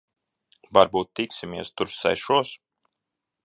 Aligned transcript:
Varbūt 0.77 1.11
tiksimies 1.21 1.73
tur 1.81 1.95
sešos? 1.99 2.59